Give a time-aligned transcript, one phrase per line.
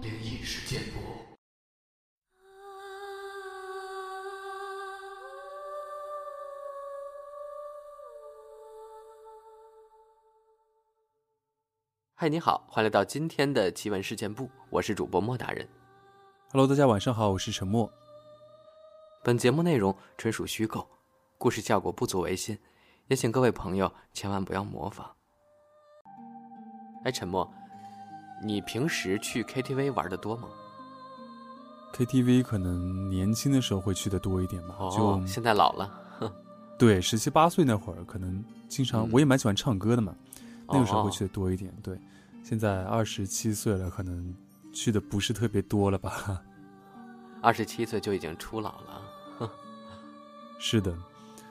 [0.00, 0.98] 灵异事件簿。
[12.14, 15.68] 嗨，你好，欢迎来到今天的奇闻事件部，我是主播莫大人。
[16.50, 17.92] Hello，大家晚上好，我是陈默。
[19.22, 20.88] 本节目内容纯属虚构，
[21.36, 22.58] 故事效果不足为信，
[23.06, 25.17] 也请各位朋友千万不要模仿。
[27.04, 27.48] 哎，沉默，
[28.42, 30.48] 你平时去 KTV 玩的多吗
[31.94, 36.04] ？KTV 可能年轻的时候会去的多一点吧，哦，就现在老了。
[36.78, 40.14] 对十七八岁那会儿，可能经常、嗯我也蛮喜欢唱歌的嘛，
[40.68, 41.74] 那个时候会哦去的多一点。
[41.82, 41.98] 对，
[42.44, 44.32] 现在二十七岁了，可能
[44.72, 46.40] 去的不是特别多了吧。
[47.42, 49.50] 二十七岁就已经初老了。
[50.60, 50.92] 是的，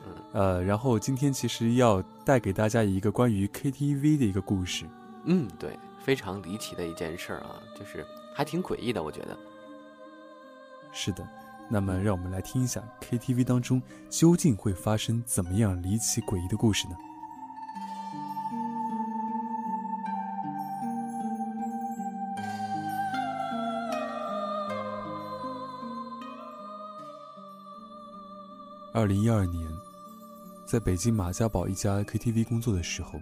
[0.05, 4.85] 嗯呃，然后今天其实要带给大家一个关于 KTV 的一个故事。
[5.30, 9.38] 嗯，对，非常离奇的一件事儿啊，就是还挺诡异的，我觉得。
[10.93, 11.27] 是的，
[11.70, 16.96] 那么让我们来听一下 KTV 当中究竟会发生怎么样离奇诡异的故事呢？
[28.94, 29.70] 二零一二年，
[30.66, 33.20] 在北京马家堡一家 KTV 工作的时候，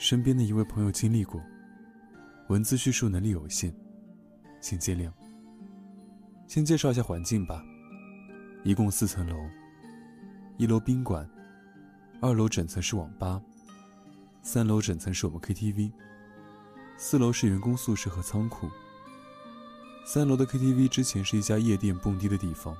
[0.00, 1.38] 身边的一位朋友经历过，
[2.48, 3.70] 文字叙述能力有限，
[4.58, 5.12] 请见谅。
[6.46, 7.62] 先介绍一下环境吧，
[8.64, 9.36] 一共四层楼，
[10.56, 11.28] 一楼宾馆，
[12.22, 13.42] 二楼整层是网吧，
[14.40, 15.92] 三楼整层是我们 KTV，
[16.96, 18.70] 四楼是员工宿舍和仓库。
[20.06, 22.74] 三楼的 KTV 之前是一家夜店蹦迪的地方，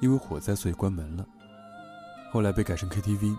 [0.00, 1.24] 因为火灾所以关门了，
[2.32, 3.36] 后来被改成 KTV。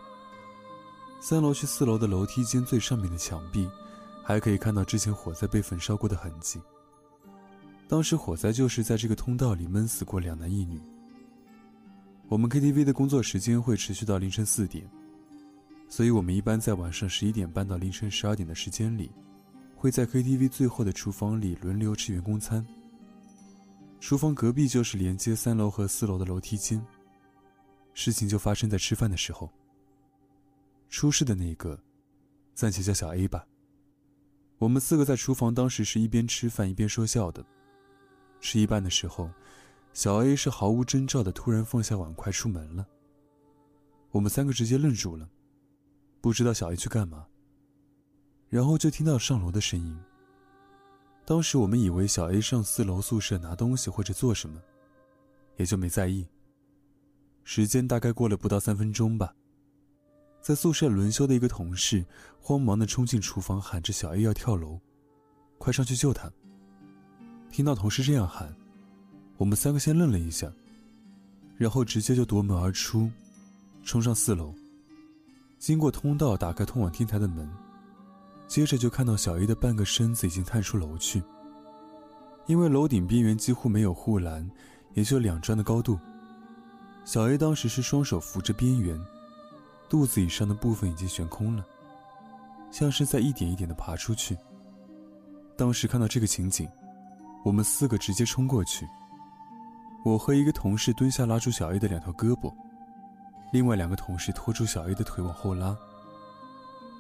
[1.22, 3.70] 三楼去四楼的楼梯间最上面的墙壁，
[4.24, 6.62] 还可以看到之前火灾被焚烧过的痕迹。
[7.88, 10.80] 当时火灾就是在这个通道里闷死过两男一女。
[12.30, 14.88] 我们 KTV 的工作时间会持续到凌晨四点，
[15.90, 19.12] 所以我们一般在晚上十一点半到凌晨十二点的时间里，
[19.76, 22.66] 会在 KTV 最后的厨房里轮流吃员工餐。
[24.00, 26.82] 厨房隔壁就是连接三楼和四楼的楼梯间。
[27.94, 29.50] 事情就发生在吃饭的时候。
[30.90, 31.80] 出事的那个，
[32.54, 33.46] 暂且叫小 A 吧。
[34.58, 37.46] 我们四个在厨房，当时是一边吃饭一边说笑的。
[38.42, 39.30] 吃一半的时候，
[39.94, 42.86] 小 A 是毫无征兆的突然放下碗筷出门了。
[44.12, 45.30] 我们三个直接愣住了，
[46.20, 47.26] 不知道小 A 去干嘛。
[48.50, 49.98] 然后就听到上楼的声音。
[51.24, 54.60] 当时我们以为小 A 上四楼宿舍拿东西或者做什么，
[55.58, 56.28] 也就没在意。
[57.44, 59.36] 时间大概过了不到三分钟吧，
[60.50, 62.04] 在宿舍轮休的一个同事
[62.42, 64.80] 慌忙的冲进厨房，喊着小 A 要跳楼，
[65.60, 66.28] 快上去救他。
[67.52, 68.52] 听到同事这样喊，
[69.38, 70.52] 我们三个先愣了一下，
[71.56, 73.12] 然后直接就夺门而出，
[73.84, 74.52] 冲上四楼，
[75.60, 77.48] 经过通道打开通往天台的门，
[78.48, 81.22] 接着就看到小 A 的半个身子已经探出楼去。
[82.48, 84.50] 因为楼顶边缘几乎没有护栏，
[84.96, 86.00] 也就两砖的高度，
[87.06, 89.00] 小 A 当时是双手扶着边缘，
[89.90, 91.66] 肚子以上的部分已经悬空了，
[92.72, 94.38] 像是在一点一点的爬出去。
[95.58, 96.70] 当时看到这个情景。
[97.46, 98.86] 我们四个直接冲过去。
[100.04, 102.54] 我和一个同事蹲下拉住小 A 的两条胳膊，
[103.54, 105.74] 另外两个同事拖住小 A 的腿往后拉。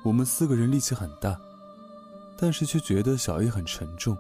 [0.01, 1.37] 我们四个人力气很大，
[2.37, 4.17] 但是却觉得小 A 很沉重。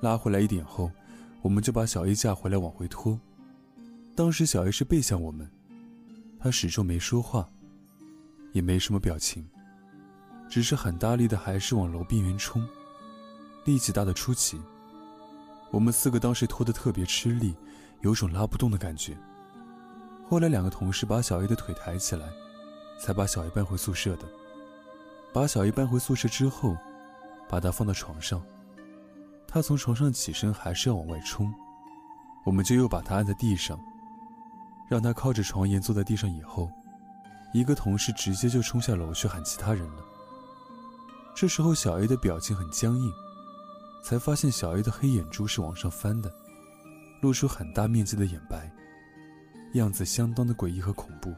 [0.00, 0.90] 拉回来一点后，
[1.42, 3.20] 我们就把小 A 架回来往回拖。
[4.16, 5.46] 当时小 A 是背向我们，
[6.42, 7.48] 他始终没说话，
[8.50, 9.48] 也没什么表情，
[10.50, 12.66] 只是很大力的还是往楼边缘冲，
[13.64, 14.60] 力气大的出奇。
[15.70, 17.54] 我们四个当时拖得特别吃力，
[18.00, 19.16] 有种拉不动的感觉。
[20.28, 22.26] 后来两个同事把小 A 的腿抬起来，
[22.98, 24.24] 才把小 A 搬回宿舍的。
[25.32, 26.76] 把小 A 搬回宿舍之后，
[27.48, 28.42] 把他放到床上。
[29.46, 31.54] 他从床上起身，还是要往外冲，
[32.44, 33.78] 我们就又把他按在地上，
[34.92, 36.30] 让他靠着床沿坐在地上。
[36.30, 36.70] 以后，
[37.54, 40.04] 一个同事直接就冲下楼去喊其他人了。
[41.34, 43.10] 这时候小 A 的表情很僵硬。
[44.04, 46.28] 才发现小 A 的黑眼珠是往上翻的，
[47.20, 48.68] 露出很大面积的眼白，
[49.74, 51.32] 样子相当的诡异和恐怖。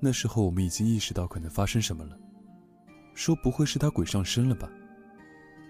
[0.00, 2.16] 那时候我们已经意识到可能发生什么了，
[3.14, 4.66] 说不会是他鬼上身了吧？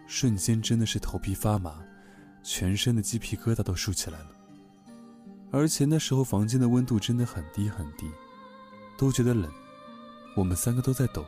[0.07, 1.83] 瞬间真的是头皮发麻，
[2.45, 4.40] 全身的鸡皮疙瘩都竖起来了。
[5.52, 8.10] 而且那时候房间的温度真的很低很低，
[8.98, 9.50] 都觉得冷，
[10.36, 11.26] 我们三个都在抖。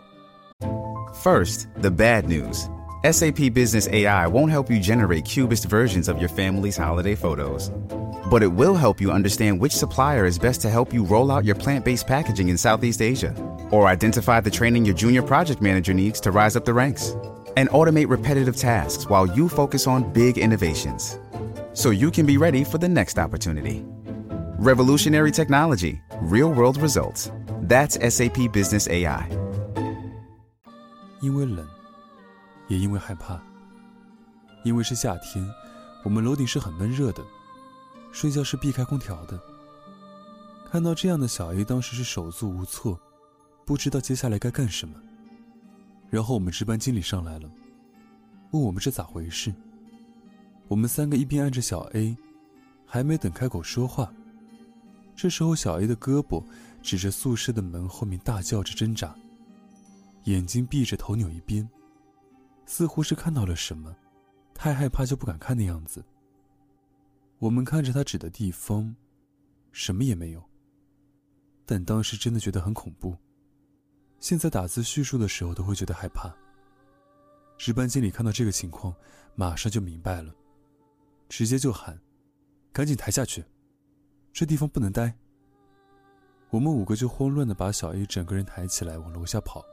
[1.24, 2.68] First, the bad news.
[3.04, 7.71] SAP Business AI won't help you generate cubist versions of your family's holiday photos.
[8.30, 11.45] But it will help you understand which supplier is best to help you roll out
[11.45, 13.33] your plant based packaging in Southeast Asia,
[13.71, 17.15] or identify the training your junior project manager needs to rise up the ranks,
[17.56, 21.19] and automate repetitive tasks while you focus on big innovations.
[21.74, 23.86] So you can be ready for the next opportunity.
[24.64, 27.32] Revolutionary technology, real world results.
[27.67, 29.29] That's SAP Business AI.
[31.20, 31.67] 因为冷，
[32.69, 33.43] 也因为害怕。
[34.62, 35.44] 因为是夏天，
[36.05, 37.25] 我们楼顶是很闷热的，
[38.12, 39.37] 睡觉是避开空调的。
[40.70, 42.97] 看到这样的小 A，当时是手足无措，
[43.65, 44.94] 不知道接下来该干什么。
[46.08, 47.50] 然后我们值班经理上来了，
[48.53, 49.53] 问我们是咋回事。
[50.69, 52.17] 我们三个一边按着小 A，
[52.87, 54.12] 还没等开口说话，
[55.22, 56.44] 这时候小 A 的胳膊
[56.82, 59.14] 指着宿舍的门后面，大叫着挣扎。
[60.24, 61.70] 眼睛闭着，头扭一边，
[62.66, 63.94] 似乎是看到了什么，
[64.52, 66.04] 太害怕就不敢看的样子。
[67.38, 68.96] 我们看着他指的地方，
[69.70, 70.42] 什么也没有。
[71.64, 73.16] 但当时真的觉得很恐怖，
[74.19, 76.34] 现在打字叙述的时候都会觉得害怕。
[77.56, 78.92] 值班经理看到这个情况，
[79.36, 80.34] 马上就明白了，
[81.28, 81.96] 直接就喊
[82.74, 83.44] ：“赶紧抬下去，
[84.32, 85.14] 这地方不能待。”
[86.50, 89.64] 我们五个就慌乱的把小 A 整个人抬起来往楼下跑。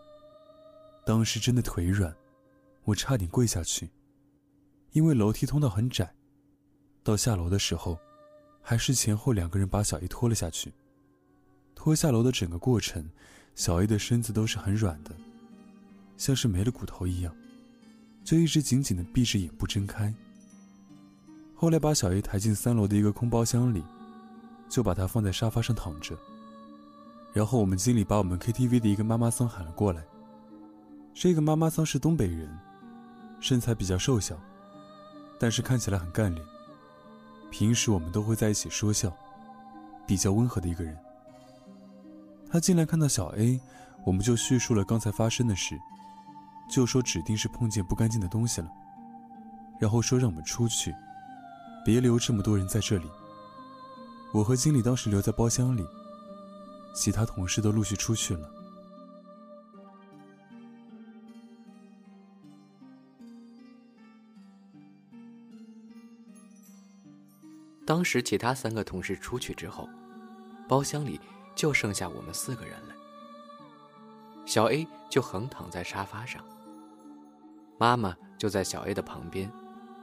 [1.05, 2.15] 当时真的腿软，
[2.83, 3.89] 我差点跪下去。
[4.91, 6.13] 因为楼梯通道很窄，
[7.03, 7.99] 到下楼的时候，
[8.61, 10.73] 还是前后两个人把小 A 拖了下去。
[11.75, 13.09] 拖下楼的整个过程，
[13.55, 15.15] 小 A 的身子都是很软的，
[16.17, 17.35] 像是没了骨头一样，
[18.23, 20.13] 就一直紧紧的闭着眼不睁开。
[21.55, 23.83] 后来把小 A 抬进三楼的一个空包厢里，
[24.69, 26.15] 就把他放在沙发上躺着。
[27.33, 30.03] 然后我们经理把我们 KTV 的一个妈妈桑喊了过来。
[31.13, 32.49] 这个妈妈桑是东北人，
[33.39, 34.35] 身材比较瘦小，
[35.39, 36.45] 但是看起来很干练。
[37.51, 39.11] 平时我们都会在一起说笑，
[40.07, 40.97] 比较温和的一个人。
[42.49, 43.59] 他进来看到小 A，
[44.05, 45.77] 我们就叙述了刚才发生的事，
[46.71, 48.71] 就说指定是碰见不干净的东西了，
[49.79, 50.95] 然后说让我们出去，
[51.83, 53.09] 别留这么多人在这里。
[54.31, 55.85] 我和经理当时留在包厢里，
[56.93, 58.49] 其他同事都陆续出去了。
[67.85, 69.89] 当时其他三个同事出去之后，
[70.67, 71.19] 包厢里
[71.55, 72.95] 就剩下我们四个人了。
[74.45, 76.45] 小 A 就横躺在沙发上，
[77.79, 79.51] 妈妈就在小 A 的旁边，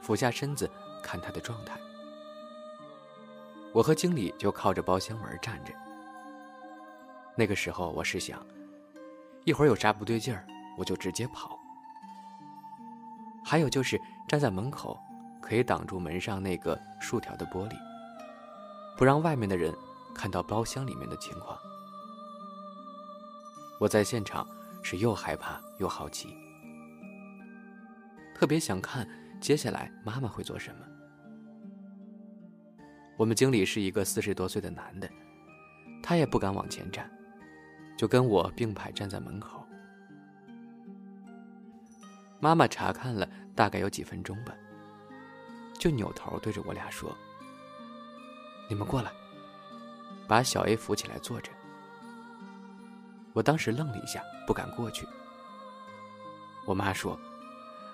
[0.03, 0.69] 俯下身子
[1.01, 1.79] 看他的状态。
[3.77, 5.71] 我和经理就靠着包厢门站着。
[7.37, 8.41] 那个时候我是想，
[9.45, 10.47] 一会儿有啥不对劲儿，
[10.79, 11.61] 我就直接跑。
[13.45, 14.99] 还有就是站在门口。
[15.39, 17.77] 可以挡住门上那个竖条的玻璃，
[18.99, 19.73] 不让外面的人
[20.13, 21.57] 看到包厢里面的情况。
[23.79, 24.45] 我在现场
[24.83, 26.37] 是又害怕又好奇，
[28.35, 29.09] 特别想看
[29.41, 30.96] 接下来妈妈会做什么。
[33.17, 35.09] 我们经理是一个四十多岁的男的，
[36.03, 37.11] 他也不敢往前站，
[37.97, 39.67] 就跟我并排站在门口。
[42.39, 44.55] 妈妈查看了大概有几分钟吧。
[45.79, 47.15] 就扭头对着我俩说
[48.69, 49.11] ：“你们过来，
[50.27, 51.51] 把小 A 扶起来坐着。”
[53.33, 55.07] 我当时愣了一下，不敢过去。
[56.67, 57.19] 我妈说：“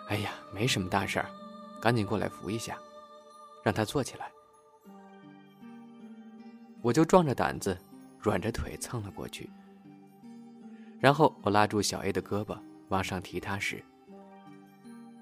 [0.08, 1.30] 哎呀，没什么大事儿，
[1.80, 2.76] 赶紧过来扶一下，
[3.62, 4.30] 让他坐起来。”
[6.82, 7.78] 我就壮着胆子，
[8.18, 9.48] 软着腿蹭了过去。
[10.98, 13.82] 然后我拉住小 A 的胳膊往上提他时，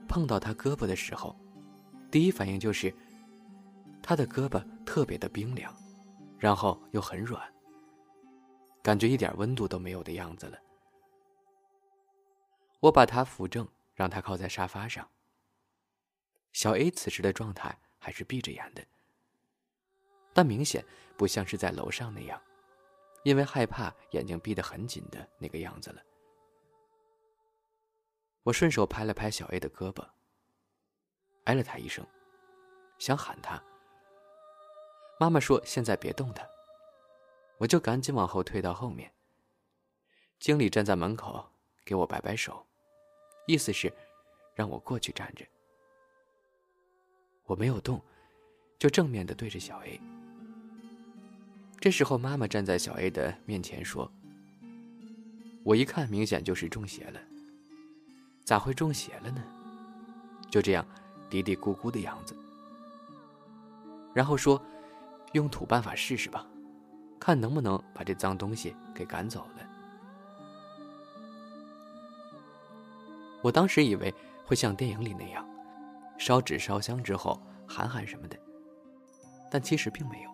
[0.08, 1.36] 碰到他胳膊的时候。
[2.10, 2.92] 第一反应就是，
[4.02, 5.72] 他的胳膊特别的冰凉，
[6.38, 7.40] 然后又很软，
[8.82, 10.58] 感觉一点温度都没有的样子了。
[12.80, 15.08] 我把他扶正，让他靠在沙发上。
[16.52, 18.84] 小 A 此时的状态还是闭着眼的，
[20.32, 20.84] 但明显
[21.16, 22.40] 不像是在楼上那样，
[23.24, 26.02] 因为害怕眼睛闭得很紧的那个样子了。
[28.42, 30.06] 我顺手拍了拍小 A 的胳膊。
[31.44, 32.06] 挨了他一声，
[32.98, 33.62] 想喊他。
[35.18, 36.46] 妈妈说：“现在别动他。”
[37.58, 39.12] 我就赶紧往后退到后面。
[40.38, 41.50] 经理站在门口，
[41.84, 42.66] 给我摆摆手，
[43.46, 43.92] 意思是
[44.54, 45.44] 让我过去站着。
[47.44, 48.00] 我没有动，
[48.78, 50.00] 就正面的对着小 A。
[51.80, 54.12] 这时候，妈妈站在小 A 的面前说
[55.64, 57.18] ：“我一看，明显就是中邪了，
[58.44, 59.42] 咋会中邪了呢？
[60.50, 60.86] 就这样，
[61.30, 62.36] 嘀嘀咕咕的样子。
[64.12, 64.62] 然后说
[65.32, 66.46] ：“用土办法试试吧，
[67.18, 69.66] 看能不能把这脏东西给赶走了。”
[73.40, 75.48] 我当时以为会像电影里那样，
[76.18, 78.36] 烧纸烧香之后喊喊什么的，
[79.50, 80.30] 但其实并没有。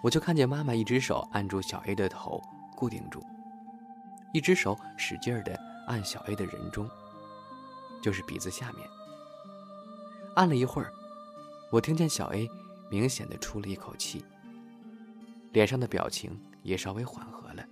[0.00, 2.40] 我就看见妈妈一只手按住小 A 的头，
[2.76, 3.20] 固定住，
[4.32, 6.88] 一只手使劲儿的按小 A 的人中，
[8.00, 8.88] 就是鼻子下面。
[10.36, 10.92] 按了一会儿，
[11.72, 12.48] 我听见小 A
[12.88, 14.24] 明显的出了一口气，
[15.52, 17.64] 脸上的表情也稍微缓和了。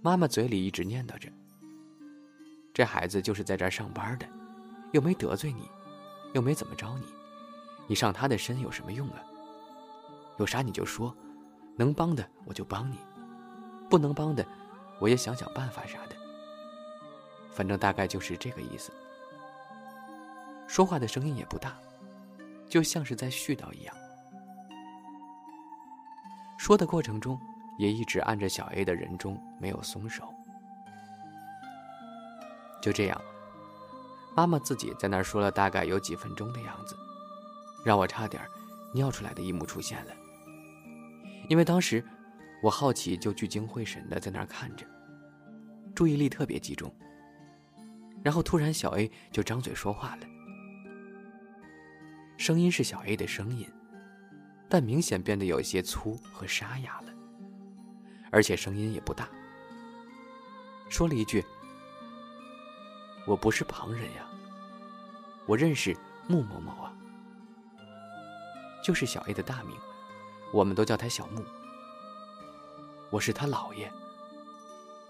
[0.00, 1.30] 妈妈嘴里一直念叨着
[2.72, 4.26] ：“这孩子就是在这儿上班的，
[4.92, 5.68] 又没得罪你，
[6.32, 7.06] 又没怎么着你，
[7.86, 9.22] 你上他的身有什么用啊？”
[10.36, 11.14] 有啥你就说，
[11.76, 12.98] 能帮的我就帮你，
[13.88, 14.44] 不能帮的，
[14.98, 16.16] 我也想想办法啥的。
[17.50, 18.92] 反正大概就是这个意思。
[20.66, 21.76] 说话的声音也不大，
[22.68, 23.94] 就像是在絮叨一样。
[26.58, 27.38] 说的过程中，
[27.78, 30.24] 也一直按着小 A 的人中没有松手。
[32.82, 33.20] 就这样，
[34.34, 36.96] 妈妈自己在那儿说了大概有几分钟的样子，
[37.84, 38.42] 让我差点
[38.92, 40.12] 尿出来的一幕出现了。
[41.48, 42.02] 因为当时
[42.62, 44.86] 我好奇，就聚精会神的在那儿看着，
[45.94, 46.92] 注意力特别集中。
[48.22, 50.26] 然后突然小 A 就张嘴说话了，
[52.38, 53.70] 声音是小 A 的声音，
[54.68, 57.12] 但明显变得有些粗和沙哑了，
[58.30, 59.28] 而且声音也不大。
[60.88, 61.44] 说了一句
[63.28, 64.26] ：“我不是旁人呀，
[65.46, 65.94] 我认识
[66.26, 66.96] 穆某某啊，
[68.82, 69.76] 就是小 A 的大名。”
[70.54, 71.42] 我们都叫他小木。
[73.10, 73.90] 我是他姥爷。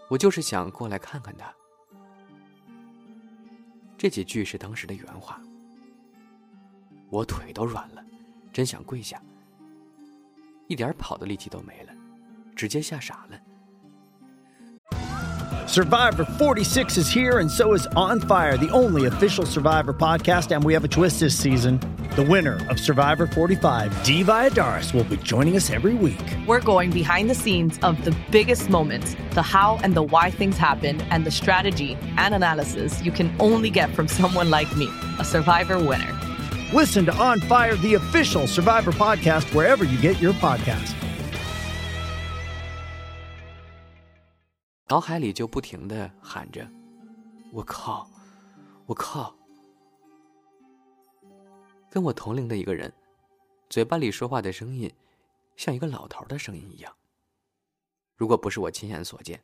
[0.09, 1.53] 我就是想过来看看他。
[3.99, 5.39] 这几句是当时的原话。
[7.11, 8.03] 我腿都软了，
[8.55, 9.21] 真想跪下，
[10.67, 11.93] 一点跑的力气都没了，
[12.57, 13.39] 直接吓傻了。
[15.69, 20.53] Survivor 46 is here, and so is On Fire, the only official Survivor podcast.
[20.53, 21.81] And we have a twist this season.
[22.16, 26.20] The winner of Survivor 45, Dee Valladares, will be joining us every week.
[26.46, 30.58] We're going behind the scenes of the biggest moments, the how and the why things
[30.58, 34.89] happen, and the strategy and analysis you can only get from someone like me,
[35.20, 36.13] a Survivor winner.
[36.74, 40.94] Listen to On Fire, the official Survivor podcast, wherever you get your podcast.
[44.89, 46.68] 脑海里就不停的喊着：“
[47.54, 48.08] 我靠，
[48.88, 49.36] 我靠！”
[51.95, 52.93] 跟我同龄的一个人，
[53.71, 54.93] 嘴巴里说话的声音，
[55.55, 56.93] 像一个老头的声音一样。
[58.17, 59.41] 如果不是我亲眼所见，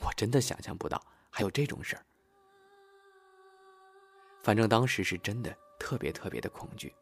[0.00, 2.04] 我真的想象不到还有这种事儿。
[4.42, 6.94] 反正当时是真的特别特别的恐惧，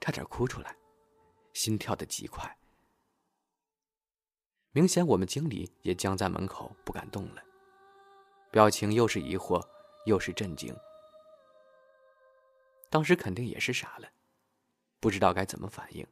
[0.00, 0.76] 差点哭出来，
[1.52, 2.52] 心跳的极快。
[4.72, 7.42] 明显我们经理也僵在门口不敢动了，
[8.50, 9.64] 表情又是疑惑
[10.06, 10.76] 又是震惊。
[12.92, 14.06] 当时肯定也是傻了，
[15.00, 16.06] 不知道该怎么反应。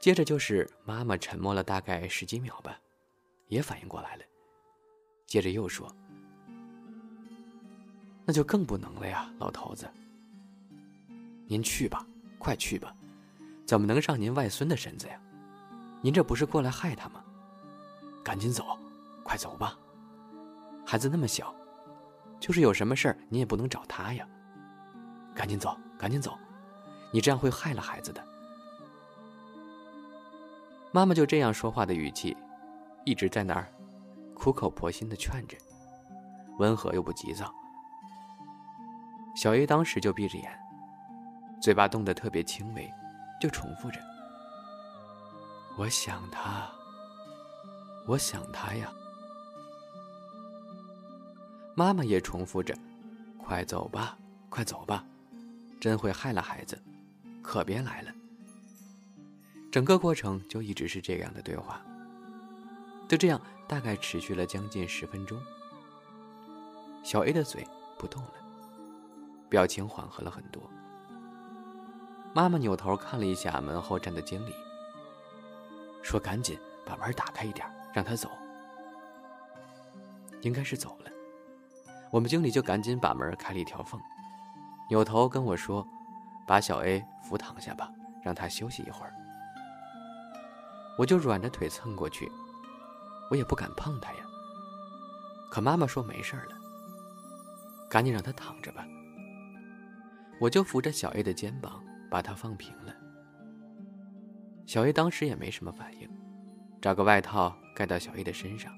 [0.00, 2.78] 接着就是妈妈沉默了大概十几秒吧，
[3.48, 4.22] 也反应过来了，
[5.26, 5.92] 接着又说
[8.24, 9.90] ：“那就更不能了呀，老头子，
[11.48, 12.06] 您去吧，
[12.38, 12.94] 快去吧，
[13.66, 15.20] 怎么能上您外孙的身子呀？”
[16.02, 17.24] 您这不是过来害他吗？
[18.22, 18.78] 赶紧走，
[19.24, 19.76] 快走吧。
[20.86, 21.52] 孩子那么小，
[22.38, 24.28] 就是有什么事儿，你也不能找他呀。
[25.34, 26.38] 赶紧走，赶紧走，
[27.10, 28.24] 你这样会害了孩子的。
[30.92, 32.36] 妈妈就这样说话的语气，
[33.04, 33.66] 一直在那儿
[34.34, 35.56] 苦口婆心的劝着，
[36.58, 37.52] 温和又不急躁。
[39.34, 40.56] 小 A 当时就闭着眼，
[41.60, 42.88] 嘴巴动得特别轻微，
[43.40, 43.98] 就重复着。
[45.76, 46.70] 我想他，
[48.06, 48.92] 我想他呀。
[51.74, 52.72] 妈妈也重复着
[53.36, 54.16] ：“快走吧，
[54.48, 55.04] 快走吧，
[55.84, 56.82] 真会害了孩子，
[57.42, 58.10] 可别来了。”
[59.70, 61.78] 整个过程就一直是这样的对话。
[63.06, 63.38] 就这样，
[63.68, 65.38] 大概持续了将近十分钟。
[67.02, 68.32] 小 A 的嘴不动了，
[69.50, 70.62] 表情缓和了很多。
[72.32, 74.54] 妈妈扭头看了一下门后站的经理。
[76.02, 78.30] 说：“赶紧把门打开一点，让他走。”
[80.40, 81.10] 应该是走了。
[82.10, 84.00] 我们经理就赶紧把门开了一条缝，
[84.88, 85.86] 扭头跟我说
[86.46, 87.90] ：“把小 A 扶躺下吧，
[88.22, 89.12] 让他休息一会儿。”
[90.98, 92.30] 我就软着腿蹭过去，
[93.30, 94.18] 我也不敢碰他呀。
[95.50, 96.56] 可妈妈说没事了，
[97.88, 98.86] 赶紧让他躺着吧。
[100.40, 102.94] 我就扶着小 A 的肩膀，把他放平了。
[104.66, 106.08] 小 A 当时也没什么反应，
[106.80, 108.72] 找个外套盖到小 A 的身上。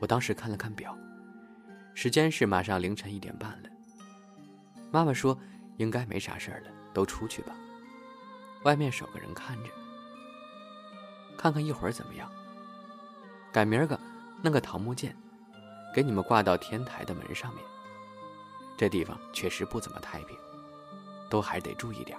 [0.00, 0.96] 我当时看了看表，
[1.94, 3.68] 时间是马上凌晨一点半了。
[4.96, 5.38] 妈妈说
[5.76, 7.54] 应该没啥事儿了，都出去吧，
[8.62, 9.68] 外面守个人看着，
[11.36, 12.32] 看看一会儿怎么样。
[13.52, 14.00] 改明儿个
[14.42, 15.14] 弄个桃木剑，
[15.94, 17.62] 给你们挂到天台的门上面。
[18.74, 20.34] 这地方确实不怎么太平，
[21.28, 22.18] 都还得注意点。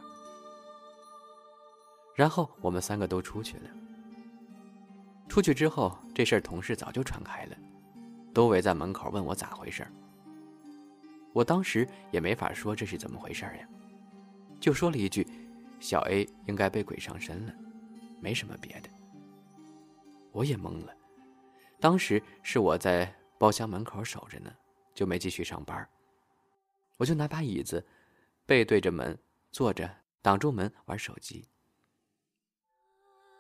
[2.13, 3.69] 然后我们三个都出去了。
[5.27, 7.57] 出去之后，这事儿同事早就传开了，
[8.35, 9.91] 都围在门口问我咋回事儿
[11.37, 13.69] 我当时也没法说这是怎么回事呀，
[14.59, 15.23] 就说了一句
[15.79, 17.53] ：“小 A 应该被鬼上身了，
[18.19, 18.89] 没什么别的。”
[20.33, 20.91] 我也懵了，
[21.79, 24.51] 当时是我在包厢门口守着呢，
[24.95, 25.87] 就没继续上班。
[26.97, 27.85] 我就拿把椅子，
[28.47, 29.15] 背对着门
[29.51, 29.87] 坐着，
[30.23, 31.47] 挡住门玩手机。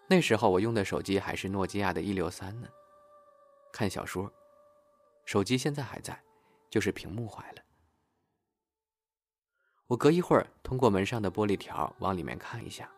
[0.07, 2.67] 那时候我用的手机还是诺基亚的一六三呢，
[3.73, 4.31] 看小说。
[5.25, 6.21] 手机现在还在，
[6.69, 7.63] 就是屏幕坏了。
[9.87, 12.89] 我隔一会儿通过门上的玻璃条往里面看一下，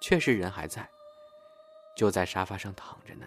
[0.00, 0.88] 确实人还在，
[1.96, 3.24] 就在沙发上躺着呢。